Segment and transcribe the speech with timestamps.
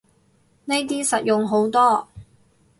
[0.65, 2.07] 呢啲實用好多